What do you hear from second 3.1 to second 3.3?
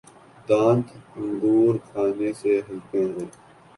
تھے